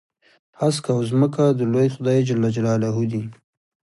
[0.59, 3.23] هسک او ځمکه د لوی خدای جل جلاله دي.